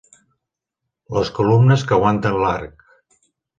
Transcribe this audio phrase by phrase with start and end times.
[1.17, 2.85] Les columnes que aguanten l'arc.